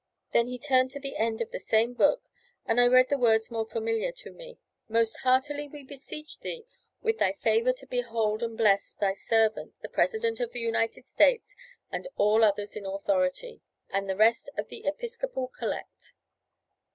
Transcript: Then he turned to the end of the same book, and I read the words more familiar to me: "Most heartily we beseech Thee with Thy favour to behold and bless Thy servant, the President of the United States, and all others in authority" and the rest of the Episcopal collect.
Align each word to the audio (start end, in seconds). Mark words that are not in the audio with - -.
Then 0.33 0.47
he 0.47 0.57
turned 0.57 0.89
to 0.89 0.99
the 0.99 1.15
end 1.15 1.41
of 1.41 1.51
the 1.51 1.59
same 1.59 1.93
book, 1.93 2.23
and 2.65 2.81
I 2.81 2.87
read 2.87 3.09
the 3.09 3.19
words 3.19 3.51
more 3.51 3.67
familiar 3.67 4.11
to 4.11 4.31
me: 4.31 4.57
"Most 4.89 5.17
heartily 5.17 5.67
we 5.67 5.83
beseech 5.83 6.39
Thee 6.39 6.65
with 7.03 7.19
Thy 7.19 7.33
favour 7.33 7.71
to 7.73 7.85
behold 7.85 8.41
and 8.41 8.57
bless 8.57 8.93
Thy 8.93 9.13
servant, 9.13 9.79
the 9.83 9.89
President 9.89 10.39
of 10.39 10.53
the 10.53 10.59
United 10.59 11.05
States, 11.05 11.55
and 11.91 12.07
all 12.15 12.43
others 12.43 12.75
in 12.75 12.87
authority" 12.87 13.61
and 13.91 14.09
the 14.09 14.17
rest 14.17 14.49
of 14.57 14.69
the 14.69 14.87
Episcopal 14.87 15.49
collect. 15.49 16.13